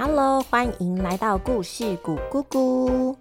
[0.00, 3.16] Hello，欢迎来到故事谷咕咕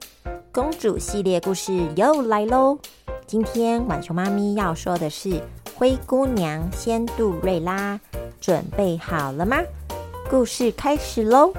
[0.52, 2.78] 公主系列故事又来喽！
[3.26, 5.30] 今天晚熊妈咪要说的是
[5.76, 8.00] 《灰姑娘仙杜瑞拉》，
[8.40, 9.58] 准备好了吗？
[10.30, 11.52] 故事开始喽！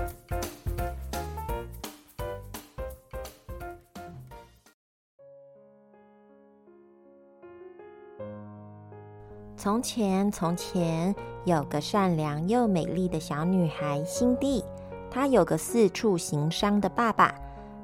[9.57, 11.13] 从前，从前
[11.45, 14.63] 有个善良又美丽的小女孩辛蒂。
[15.11, 17.35] 他有个四处行商的爸爸，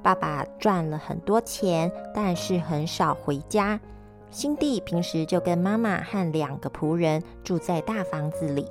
[0.02, 3.80] 爸爸赚了很多钱，但是很少回家。
[4.30, 8.66] 辛蒂平时就跟妈妈和两个仆人住在大房子里。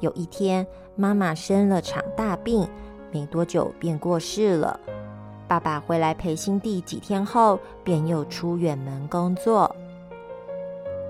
[0.00, 2.68] 有一天，妈妈生了场大病，
[3.10, 4.78] 没多久便过世了。
[5.48, 9.74] 爸爸回来陪辛蒂几天后，便又出远门工作。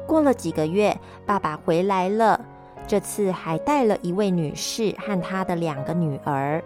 [0.07, 0.97] 过了几个月，
[1.27, 2.41] 爸爸回来了，
[2.87, 6.63] 这次还带了一位女士和她的两个女儿。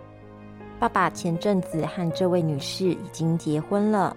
[0.79, 4.17] 爸爸前阵子和这位女士已经结婚了，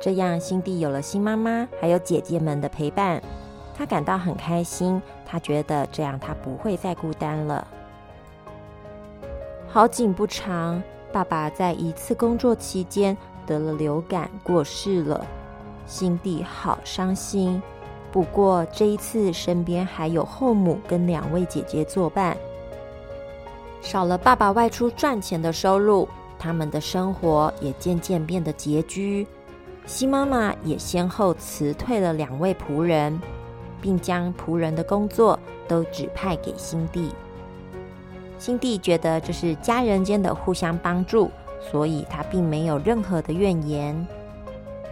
[0.00, 3.22] 这样辛蒂有了新妈妈，还有姐姐们的陪伴，
[3.74, 5.00] 她感到很开心。
[5.24, 7.66] 她觉得这样她不会再孤单了。
[9.68, 15.26] 好景不长，爸爸在一次工作期间得了流感过世了，
[15.86, 17.62] 辛蒂好伤心。
[18.12, 22.36] 不过这一次，身边还有后母跟两位姐姐作伴。
[23.80, 26.06] 少了爸爸外出赚钱的收入，
[26.38, 29.26] 他们的生活也渐渐变得拮据。
[29.86, 33.18] 新妈妈也先后辞退了两位仆人，
[33.80, 37.10] 并将仆人的工作都指派给新弟。
[38.38, 44.06] 新弟觉得这是家人间的互相帮助，所以他并没有任何的怨言。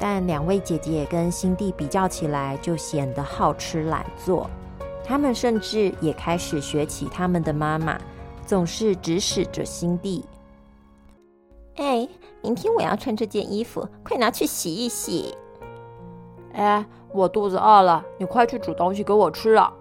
[0.00, 4.48] 但两位姐姐跟辛蒂比较起来，就显得好吃懒做。
[5.04, 8.00] 他们甚至也开始学起他们的妈妈，
[8.46, 10.24] 总是指使着辛蒂
[11.76, 12.08] ：“哎，
[12.42, 15.34] 明天我要穿这件衣服，快拿去洗一洗。
[16.54, 19.72] ”“哎，我肚子饿了，你快去煮东西给我吃啊！”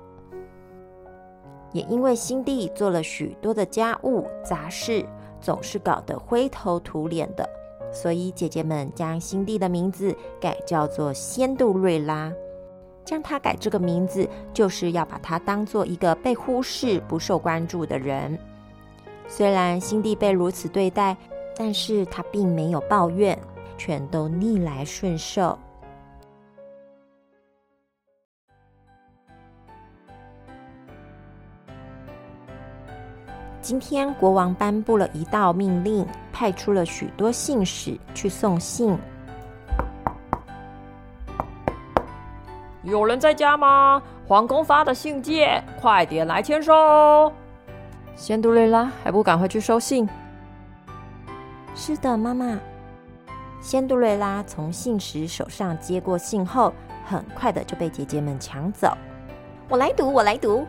[1.72, 5.06] 也因为辛蒂做了许多的家务杂事，
[5.40, 7.48] 总是搞得灰头土脸的。
[7.92, 12.32] 所以姐姐们将辛蒂的名字改叫做仙杜瑞拉。
[13.06, 18.38] 将她改这个名字，就是要把她当做一个被忽视、不受关注的人。
[19.28, 21.18] 虽然辛蒂被如此对待，
[21.56, 23.38] 但是她并没有抱怨，
[23.78, 25.58] 全都逆来顺受。
[33.62, 36.06] 今天国王颁布了一道命令，
[36.40, 38.98] 派出了许多信使去送信。
[42.82, 44.02] 有人在家吗？
[44.26, 47.30] 皇宫发的信件，快点来签收。
[48.16, 50.08] 仙杜瑞拉还不赶快去收信？
[51.76, 52.58] 是的，妈妈。
[53.60, 56.74] 仙杜瑞拉从信使手上接过信后，
[57.06, 58.98] 很快的就被姐姐们抢走。
[59.68, 60.66] 我来读，我来读。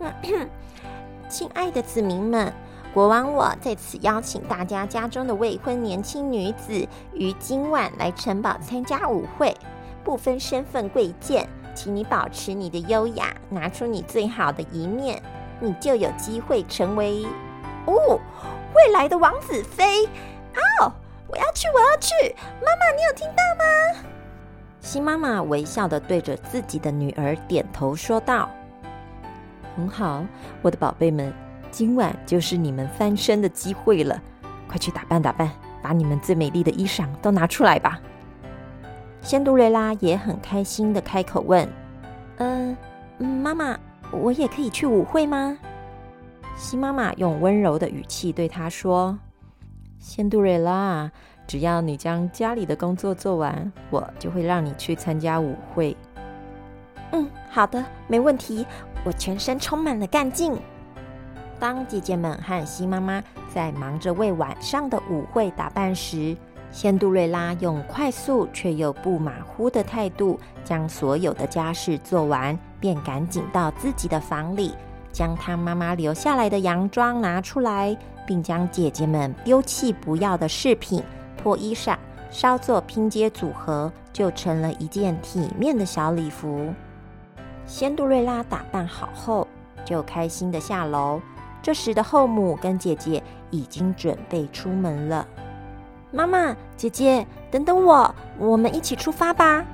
[1.30, 2.52] 亲爱的子民们，
[2.94, 9.52] 国王我在此邀请大家家中的未婚年轻女子于今晚来城堡参加舞会，
[10.04, 15.20] 不分身份贵贱，请你保持你的优雅，拿出你最好的一面，
[15.58, 17.26] 你就有机会成为
[17.86, 18.20] 哦
[18.76, 20.06] 未来的王子妃。
[20.54, 20.92] 哦，
[21.26, 22.32] 我要去，我要去！
[22.60, 24.04] 妈妈，你有听到吗？
[24.78, 28.48] 新妈妈微笑的对着自己的女儿点头说道。
[29.74, 30.24] 很好，
[30.62, 31.34] 我的宝贝们，
[31.74, 34.22] 今晚就是你们翻身的机会了，
[34.68, 35.50] 快去打扮打扮，
[35.82, 38.00] 把你们最美丽的衣裳都拿出来吧。
[39.20, 41.68] 仙杜瑞拉也很开心的开口问
[42.38, 42.76] ：“嗯，
[43.18, 43.76] 妈妈，
[44.12, 45.58] 我也可以去舞会吗？”
[46.54, 49.18] 新妈妈用温柔的语气对她说
[49.98, 51.10] ：“仙杜瑞拉，
[51.44, 55.96] 只要你将家里的工作做完，我就会让你去参加舞会。”
[57.10, 58.64] 嗯，好的，没问题。
[59.04, 60.56] 我全身充满了干劲。
[61.58, 63.22] 当姐姐们和新妈妈
[63.52, 66.36] 在忙着为晚上的舞会打扮时，
[66.70, 74.74] 仙杜瑞拉用快速却又不马虎的态度将所有的家事做完，便赶紧到自己的房里，
[75.12, 77.96] 将她妈妈留下来的洋装拿出来，
[78.26, 81.02] 并将姐姐们丢弃不要的饰品、
[81.40, 81.96] 破衣裳
[82.30, 86.74] 稍作拼接组合，就成了一件体面的小礼服。
[87.66, 89.46] 仙杜瑞拉打扮好后，
[89.84, 91.20] 就开心的下楼。
[91.64, 95.26] 这时的后母跟姐姐已经准备出门了。
[96.10, 99.64] 妈妈、姐姐，等等我，我们一起出发吧！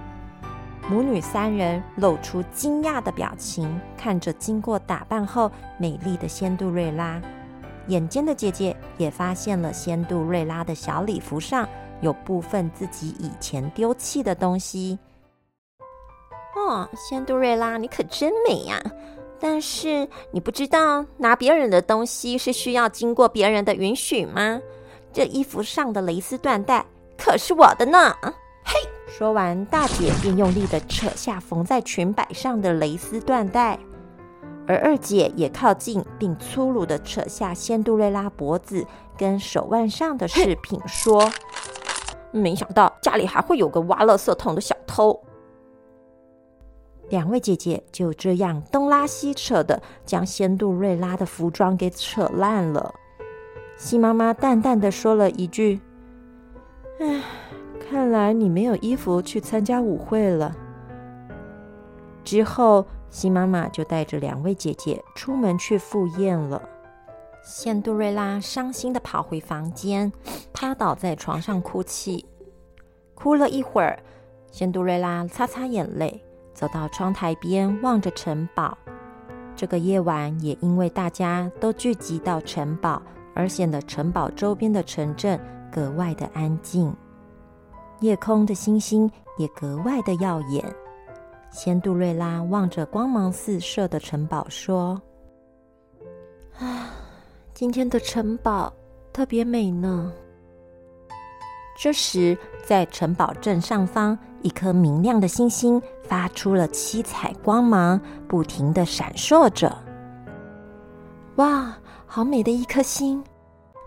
[0.88, 7.20] 母女三人露出惊讶的表情，看着经过打扮后美丽的仙杜瑞拉。
[7.88, 11.68] 眼尖的姐姐也发现了仙杜瑞拉的小礼服上
[12.02, 14.96] 有部分自己以前丢弃的东西。
[16.54, 18.80] 哦，仙杜瑞拉，你可真美呀！
[19.40, 24.60] 但是你不知道拿别人的东西是需要经过别人的允许吗？
[25.12, 26.86] 这衣服上的蕾丝缎带
[27.18, 28.14] 可是我的呢！
[28.64, 28.74] 嘿，
[29.08, 33.78] 说完，大姐便用力的扯下缝在裙摆上的蕾丝缎带，
[34.68, 41.30] 而二姐也靠近并粗鲁的扯下仙杜瑞拉脖子跟手腕上的饰品，说
[42.30, 45.18] ：“没想到家里还会有个挖垃圾桶的小偷。”
[47.10, 52.94] 两位姐姐就这样东拉西扯的，将仙杜瑞拉的服装给扯烂了。
[53.76, 55.80] 西妈妈淡淡的说了一句
[57.00, 57.22] ：“唉，
[57.80, 60.56] 看来你没有衣服去参加舞会了。”
[62.22, 66.62] 之后，西妈妈就带着两位姐姐出门去赴宴了。
[67.42, 70.12] 仙杜瑞拉伤心的跑回房间，
[70.52, 72.24] 趴倒在床上哭泣。
[73.14, 73.98] 哭了一会儿，
[74.52, 76.22] 仙杜瑞拉擦擦眼泪。
[76.60, 78.76] 走到窗台边，望着城堡。
[79.56, 83.00] 这个夜晚也因为大家都聚集到城堡，
[83.34, 85.40] 而显得城堡周边的城镇
[85.72, 86.94] 格外的安静。
[88.00, 90.62] 夜空的星星也格外的耀眼。
[91.50, 95.00] 仙杜瑞拉望着光芒四射的城堡，说
[96.60, 96.90] ：“啊，
[97.54, 98.70] 今天的城堡
[99.14, 100.12] 特别美呢。”
[101.80, 109.76] 这时，在城堡正上方，一颗明亮的星星发出了七彩光芒，不停的闪烁着。
[111.36, 111.74] 哇，
[112.06, 113.22] 好美的一颗星！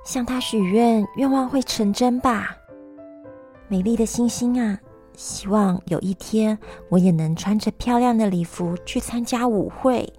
[0.03, 2.57] 向它许愿，愿望会成真吧？
[3.67, 4.77] 美丽的星星啊，
[5.15, 6.57] 希望有一天
[6.89, 10.11] 我也能穿着漂亮的礼服去参加舞会。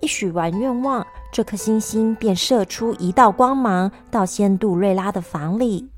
[0.00, 5.88] 一许完愿望，这颗星星便射出一道光芒，到仙杜瑞拉的房里。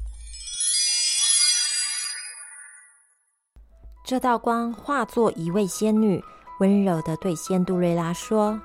[4.07, 6.23] 这道光化作一位仙女，
[6.61, 8.57] 温柔的对仙杜瑞拉说：“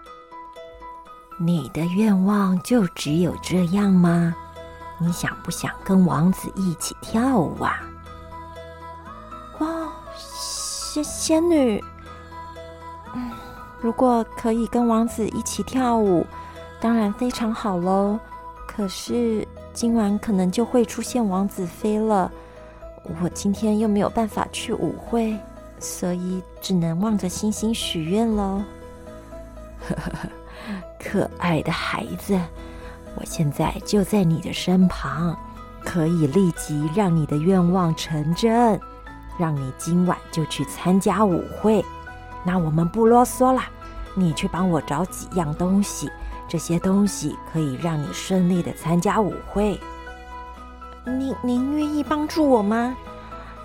[1.42, 4.36] 你的愿望就只有这样吗？
[5.00, 7.80] 你想不想跟王子一起跳舞啊？”
[9.58, 9.68] 哇，
[10.16, 11.84] 仙仙女，
[13.16, 13.32] 嗯，
[13.80, 16.24] 如果可以跟王子一起跳舞，
[16.80, 18.20] 当然非常好喽。
[18.68, 22.32] 可是今晚可能就会出现王子飞了。
[23.04, 25.38] 我今天又没有办法去舞会，
[25.80, 28.62] 所以只能望着星星许愿喽。
[31.00, 32.40] 可爱的孩子，
[33.16, 35.36] 我现在就在你的身旁，
[35.84, 38.80] 可以立即让你的愿望成真，
[39.40, 41.84] 让你今晚就去参加舞会。
[42.44, 43.64] 那我们不啰嗦了，
[44.14, 46.10] 你去帮我找几样东西，
[46.48, 49.80] 这些东西可以让你顺利的参加舞会。
[51.06, 52.96] 您您愿意帮助我吗？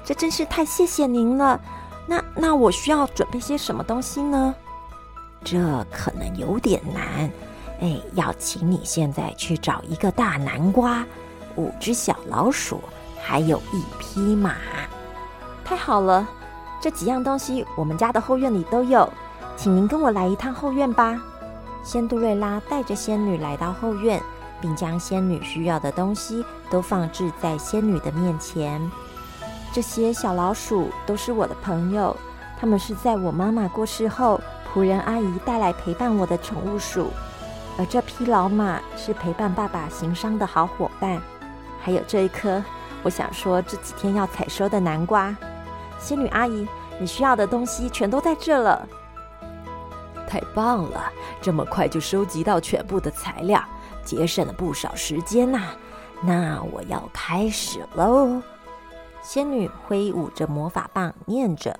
[0.05, 1.61] 这真是太谢谢您了。
[2.07, 4.55] 那那我需要准备些什么东西呢？
[5.45, 7.31] 这可能有点难。
[7.81, 11.05] 哎，要请你现在去找一个大南瓜，
[11.57, 12.81] 五只小老鼠，
[13.21, 14.55] 还有一匹马。
[15.65, 16.27] 太好了，
[16.81, 19.07] 这几样东西我们家的后院里都有，
[19.57, 21.21] 请您跟我来一趟后院吧。
[21.83, 24.23] 仙杜瑞拉带着仙女来到后院。
[24.61, 28.81] 并将仙女需要的东西都放置在仙女的面前。
[29.73, 32.17] 这些小老鼠都是我的朋友，
[32.59, 34.41] 他们是在我妈妈过世后，
[34.73, 37.11] 仆人阿姨带来陪伴我的宠物鼠。
[37.79, 41.21] 而这匹老马是陪伴爸爸行商的好伙伴。
[41.79, 42.63] 还有这一颗，
[43.03, 45.37] 我想说这几天要采收的南瓜。
[45.99, 46.67] 仙女阿姨，
[46.99, 48.89] 你需要的东西全都在这了。
[50.27, 53.63] 太棒了，这么快就收集到全部的材料。
[54.07, 55.73] 节省了不少时间呐，
[56.23, 58.41] 那我要开始喽。
[59.23, 61.77] 仙女挥舞着魔法棒，念着：“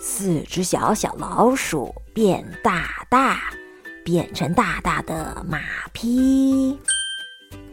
[0.00, 3.38] 四只小小老鼠变大大，
[4.02, 5.60] 变成大大的马
[5.92, 6.80] 匹。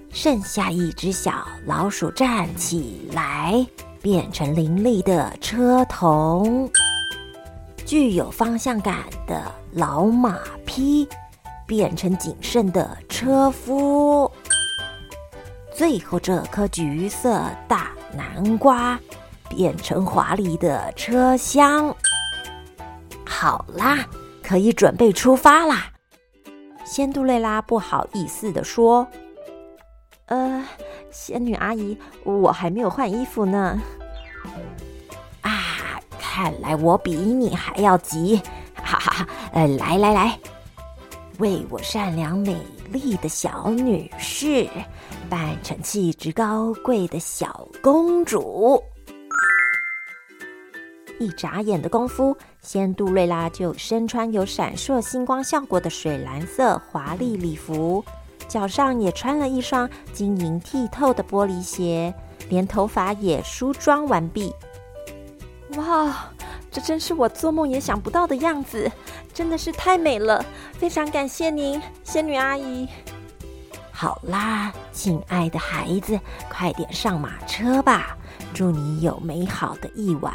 [0.09, 3.65] 剩下一只小老鼠站起来，
[4.01, 6.69] 变成伶俐的车童。
[7.85, 11.07] 具有方向感的老马匹。”
[11.71, 14.29] 变成谨慎的车夫，
[15.73, 18.99] 最后这颗橘色大南瓜
[19.47, 21.95] 变成华丽的车厢。
[23.25, 24.05] 好啦，
[24.43, 25.93] 可以准备出发啦！
[26.83, 29.07] 仙杜蕾拉不好意思的说
[30.27, 30.67] ：“呃，
[31.09, 33.81] 仙女阿姨，我还没有换衣服呢。”
[35.39, 35.53] 啊，
[36.19, 38.41] 看来我比你还要急！
[38.75, 39.27] 哈哈哈！
[39.53, 40.37] 呃，来来来。
[41.41, 42.55] 为我善良美
[42.91, 44.69] 丽的小女士，
[45.27, 48.81] 扮成气质高贵的小公主。
[51.19, 58.05] 一眨眼的功夫，仙杜瑞拉就身穿有闪烁星光效果的水蓝色华丽礼服，
[58.47, 62.13] 脚上也穿了一双晶莹剔透的玻璃鞋，
[62.49, 64.53] 连头发也梳妆完毕。
[65.75, 66.31] 哇，
[66.71, 68.89] 这真是我做梦也想不到的样子，
[69.33, 70.43] 真的是太美了！
[70.71, 72.87] 非常感谢您，仙女阿姨。
[73.91, 78.17] 好啦，亲爱的孩子，快点上马车吧！
[78.53, 80.33] 祝你有美好的一晚。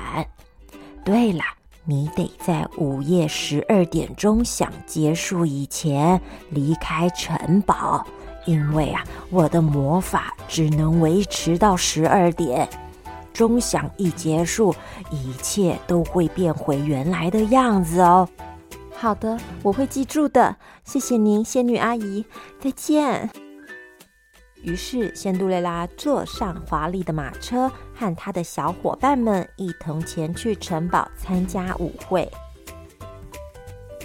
[1.04, 1.42] 对了，
[1.84, 8.06] 你得在午夜十二点钟响结束以前离开城堡，
[8.44, 12.68] 因为啊，我的魔法只能维持到十二点。
[13.36, 14.74] 钟响一结束，
[15.10, 18.26] 一切都会变回原来的样子哦。
[18.94, 20.56] 好的，我会记住的。
[20.84, 22.24] 谢谢您，仙女阿姨。
[22.58, 23.28] 再见。
[24.62, 32.26] 于是，仙杜蕾拉坐上华丽的马车，和她的小伙伴们一同前去城堡参加舞会。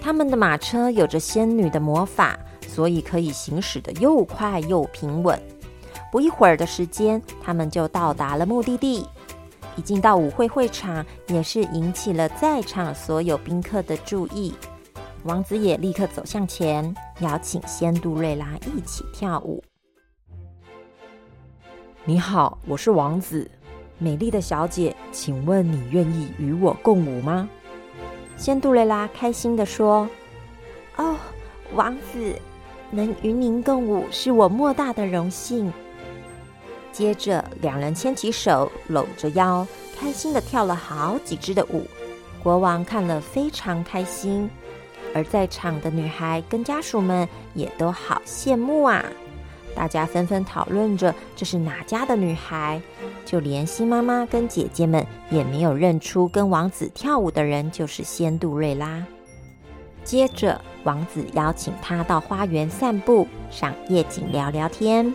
[0.02, 5.42] 他们的马车有着仙女的魔法，所以可以行驶的又快又平稳。
[6.12, 9.08] 不一会儿的时间，他们就到达了目的地。
[9.76, 14.54] 一进到舞会会场，也是引起了在场所有宾客的注意。
[15.24, 19.64] 王子也立刻走向前，邀请仙杜瑞拉一起跳舞。
[22.04, 23.50] 你好，我是王子，
[23.98, 27.48] 美丽的小姐，请问你愿意与我共舞吗？
[28.36, 30.10] 仙杜瑞拉开心的说
[30.98, 31.16] ：“哦，
[31.76, 32.36] 王子，
[32.90, 35.72] 能与您共舞是我莫大的荣幸。”
[36.92, 39.66] 接着，两人牵起手，搂着腰，
[39.98, 41.88] 开心的跳了好几支的舞。
[42.44, 44.50] 国王看了非常开心，
[45.14, 49.06] 而在场的女孩跟家属们也都好羡慕啊。
[49.74, 52.82] 大家纷纷讨论着这是哪家的女孩，
[53.26, 59.06] 就连新妈妈跟姐姐们也没有认出跟王子跳舞的人就是仙杜瑞拉。
[60.04, 65.14] 接着，王子邀请她到花园散步、赏夜景、聊聊天，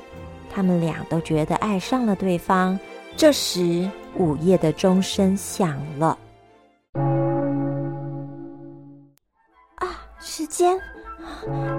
[0.56, 2.80] 他们俩都觉得爱上了对方。
[3.14, 3.86] 这时，
[4.16, 6.16] 午夜的钟声响了。
[9.75, 9.86] 啊，
[10.18, 10.80] 时间。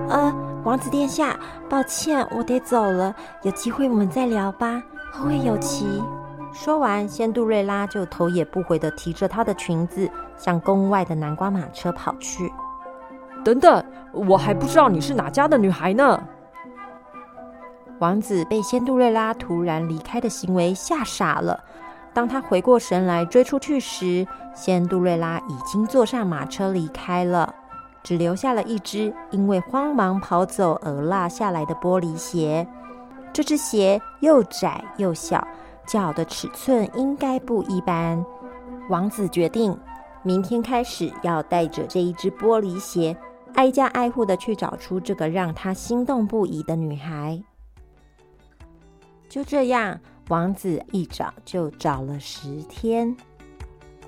[0.09, 0.31] 呃，
[0.63, 3.15] 王子殿下，抱歉，我得走了。
[3.41, 4.79] 有机会我们再聊吧，
[5.11, 6.03] 后会有期。
[6.53, 10.07] 说完，仙杜瑞拉就头也不回的提着她的裙子，
[10.37, 12.53] 向宫外的南瓜马车跑去。
[13.43, 16.21] 等等，我还不知道你是哪家的女孩呢。
[17.99, 21.63] 王子被仙杜瑞拉突然离开的行为吓傻了。
[22.13, 27.53] 当他回过神来追出去时，仙杜瑞拉已经坐上马车离开了。
[28.03, 32.65] 只留下了一只因为慌忙跑走而落下来的玻璃鞋。
[33.33, 35.45] 这只鞋又窄又小，
[35.85, 38.23] 脚的尺寸应该不一般。
[38.89, 39.77] 王子决定，
[40.23, 43.15] 明天开始要带着这一只玻璃鞋，
[43.55, 47.43] 挨家挨户的去找出这个让他心动不已的女孩。
[49.37, 53.15] 就这样，王子一找就找了十天。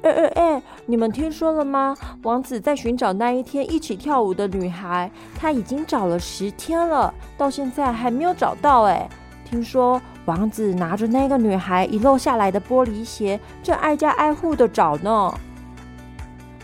[0.01, 0.63] 哎哎哎！
[0.87, 1.95] 你们听说了吗？
[2.23, 8.85] 王子在寻找那一天一起跳舞的女孩，他已经找了十天了，到现在还没有找到。
[8.85, 9.07] 哎，
[9.45, 15.31] 听说王子拿着那个女孩遗落下来的玻璃鞋，正挨家挨户的找呢。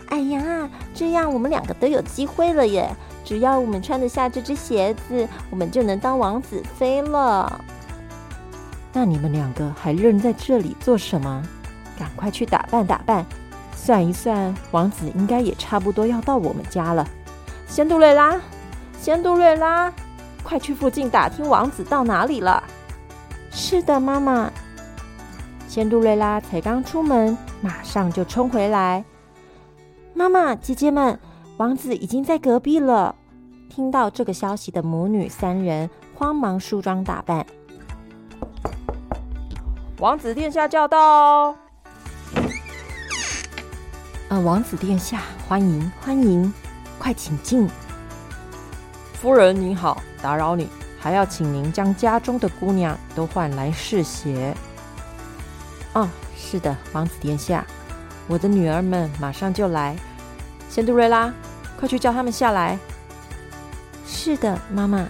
[0.08, 2.90] 哎呀，这样我们两个都有机会了耶！
[3.22, 7.64] 只要我们穿得下这只鞋子，我们就能当王子飞了。
[8.96, 11.42] 那你们两个还愣在这里做什么？
[11.98, 13.26] 赶快去打扮打扮，
[13.74, 17.06] 算一算，王子应该也差不多要到我们家了。
[17.68, 18.40] 仙杜瑞拉，
[18.98, 19.92] 仙杜瑞拉，
[20.42, 22.62] 快去附近打听王子到哪里了。
[23.50, 24.50] 是的，妈妈。
[25.68, 29.04] 仙杜瑞拉才刚出门，马上就冲回来。
[30.14, 31.20] 妈妈，姐姐们，
[31.58, 33.14] 王子已经在隔壁了。
[33.68, 37.44] 听到这个消息的母女三人慌忙梳妆打扮。
[39.98, 41.56] 王子殿下驾到哦！
[44.28, 46.52] 呃，王子殿下，欢迎欢迎，
[46.98, 47.66] 快请进。
[49.14, 50.68] 夫人您好，打扰你，
[51.00, 54.54] 还要请您将家中的姑娘都换来试鞋。
[55.94, 57.64] 哦，是的，王子殿下，
[58.28, 59.96] 我的女儿们马上就来。
[60.68, 61.32] 仙杜瑞拉，
[61.80, 62.78] 快去叫他们下来。
[64.06, 65.08] 是的，妈妈。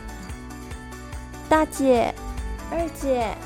[1.49, 2.15] 大姐、
[2.71, 3.37] 二姐，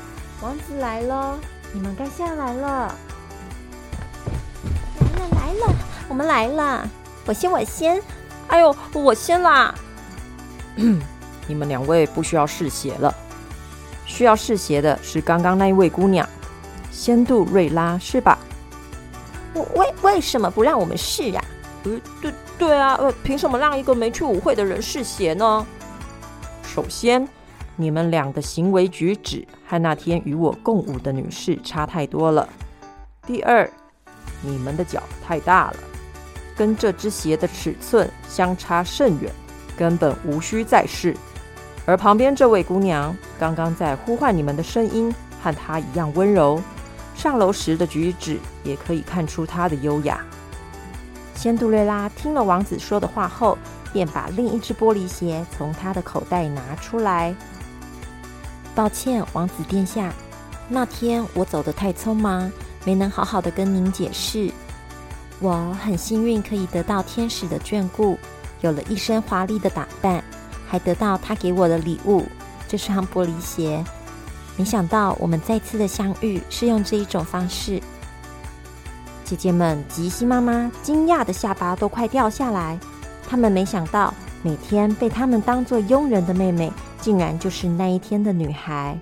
[0.41, 1.39] 王子来了，
[1.71, 2.95] 你们该下来了。
[4.99, 5.75] 来了来了，
[6.09, 6.89] 我们来了！
[7.27, 8.01] 我先，我先。
[8.47, 9.73] 哎呦，我先啦！
[11.47, 13.13] 你们两位不需要试鞋了，
[14.05, 16.27] 需要试鞋的是刚刚那一位姑娘，
[16.91, 18.39] 仙杜瑞拉，是吧？
[19.53, 21.43] 为为什么不让我们试啊？
[21.83, 25.65] 呃，对对啊，呃，凭什么让一个没去舞会的人试鞋呢？
[26.63, 27.27] 首先，
[27.75, 32.47] 你们俩的行为举止和那天与我共舞的女士差太多了。
[33.25, 33.69] 第二，
[34.41, 35.77] 你们的脚太大了，
[36.55, 39.31] 跟这只鞋的尺寸相差甚远，
[39.77, 41.15] 根本无需再试。
[41.85, 46.61] 而旁边这位姑娘刚刚在呼唤你们的声音和她一样温柔，
[47.15, 50.23] 上楼时的举止也可以看出她的优雅。
[51.33, 53.57] 仙杜瑞拉听了王子说的话后，
[53.91, 57.35] 便把另一只玻璃鞋从他的口袋拿出来。
[58.75, 60.13] 抱歉，王子殿下，
[60.67, 62.51] 那天我走得太匆忙，
[62.85, 64.51] 没能好好的跟您解释。
[65.39, 68.17] 我很幸运可以得到天使的眷顾，
[68.61, 70.23] 有了一身华丽的打扮，
[70.67, 72.25] 还得到他给我的礼物——
[72.67, 73.83] 这双玻璃鞋。
[74.55, 77.81] 没想到我们再次的相遇是用这一种方式。
[79.23, 82.79] 姐姐们，吉西妈妈惊讶的下巴都快掉下来。
[83.27, 84.13] 他们没想到，
[84.43, 88.97] 每天被他们当做佣人的妹妹，竟然就是那一天的女孩。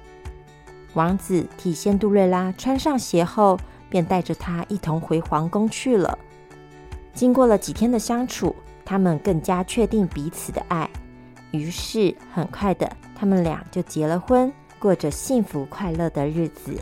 [0.93, 6.17] 王子替仙杜瑞拉穿上鞋后，便带着她一同回皇宫去了。
[7.13, 10.89] 经过了几天的相处，他们更加确定彼此的爱。
[11.51, 16.75] 于是，很快的，他们俩就结了婚，过着幸福快乐的日子。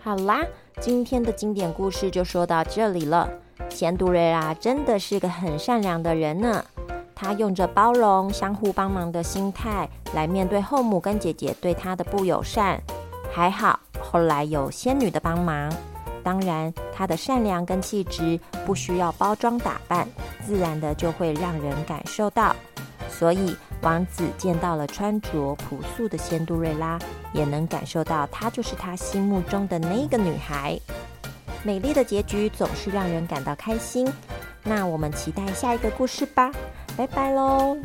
[0.00, 0.40] 好啦，
[0.80, 3.30] 今天的经典故事就说到这里了。
[3.68, 6.64] 仙杜瑞拉真的是个很善良的人呢，
[7.14, 12.80] 他用着包容、相互帮忙的心态来面对后母跟姐姐对他的不友善。
[13.30, 15.70] 还好后来有仙女的帮忙，
[16.24, 20.08] 当然他的善良跟气质不需要包装打扮，
[20.46, 22.56] 自然的就会让人感受到。
[23.10, 26.98] 所以王子见到了穿着朴素的仙杜瑞拉，
[27.32, 30.78] 也能感受到她就是他心目中的那个女孩。
[31.68, 34.10] 美丽的结局总是让人感到开心。
[34.64, 36.50] 那我们期待下一个故事吧，
[36.96, 37.76] 拜拜喽。